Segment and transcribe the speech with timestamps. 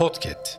[0.00, 0.58] Podcast.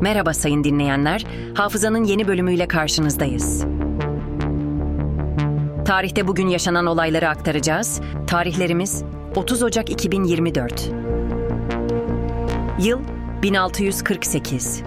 [0.00, 1.26] Merhaba sayın dinleyenler.
[1.54, 3.64] Hafızanın yeni bölümüyle karşınızdayız.
[5.84, 8.00] Tarihte bugün yaşanan olayları aktaracağız.
[8.26, 9.04] Tarihlerimiz
[9.36, 10.90] 30 Ocak 2024.
[12.78, 13.00] Yıl
[13.42, 14.82] 1648.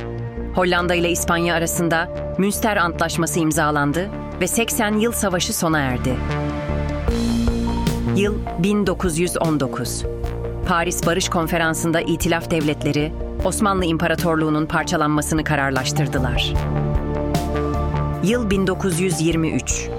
[0.56, 4.10] Hollanda ile İspanya arasında Münster Antlaşması imzalandı
[4.42, 6.16] ve 80 yıl savaşı sona erdi.
[8.16, 10.15] Yıl 1919.
[10.68, 13.14] Paris Barış Konferansı'nda İtilaf Devletleri
[13.44, 16.54] Osmanlı İmparatorluğu'nun parçalanmasını kararlaştırdılar.
[18.24, 19.90] Yıl 1923.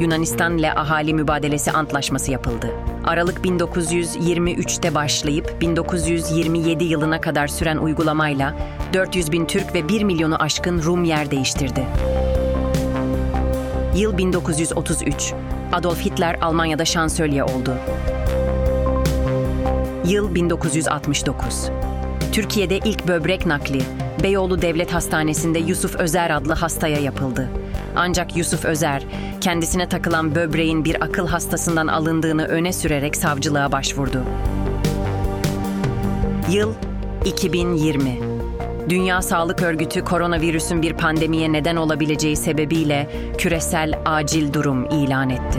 [0.00, 2.70] Yunanistan ile ahali mübadelesi antlaşması yapıldı.
[3.04, 8.54] Aralık 1923'te başlayıp 1927 yılına kadar süren uygulamayla
[8.92, 11.86] 400 bin Türk ve 1 milyonu aşkın Rum yer değiştirdi.
[13.96, 15.34] Yıl 1933.
[15.72, 17.74] Adolf Hitler Almanya'da şansölye oldu.
[20.08, 21.70] Yıl 1969.
[22.32, 23.82] Türkiye'de ilk böbrek nakli
[24.22, 27.48] Beyoğlu Devlet Hastanesi'nde Yusuf Özer adlı hastaya yapıldı.
[27.96, 29.06] Ancak Yusuf Özer
[29.40, 34.22] kendisine takılan böbreğin bir akıl hastasından alındığını öne sürerek savcılığa başvurdu.
[36.50, 36.74] Yıl
[37.24, 38.18] 2020.
[38.88, 45.58] Dünya Sağlık Örgütü koronavirüsün bir pandemiye neden olabileceği sebebiyle küresel acil durum ilan etti.